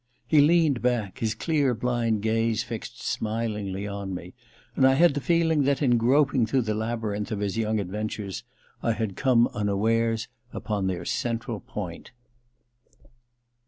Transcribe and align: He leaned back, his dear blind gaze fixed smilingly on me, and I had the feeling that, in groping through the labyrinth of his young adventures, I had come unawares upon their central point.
He 0.25 0.41
leaned 0.41 0.81
back, 0.81 1.19
his 1.19 1.35
dear 1.35 1.75
blind 1.75 2.23
gaze 2.23 2.63
fixed 2.63 3.03
smilingly 3.03 3.85
on 3.85 4.15
me, 4.15 4.33
and 4.75 4.83
I 4.87 4.95
had 4.95 5.13
the 5.13 5.21
feeling 5.21 5.61
that, 5.65 5.79
in 5.83 5.97
groping 5.99 6.47
through 6.47 6.63
the 6.63 6.73
labyrinth 6.73 7.31
of 7.31 7.39
his 7.39 7.55
young 7.55 7.79
adventures, 7.79 8.43
I 8.81 8.93
had 8.93 9.15
come 9.15 9.47
unawares 9.53 10.27
upon 10.53 10.87
their 10.87 11.05
central 11.05 11.59
point. 11.59 12.09